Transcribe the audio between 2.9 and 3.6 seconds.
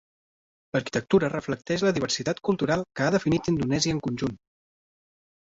que ha definit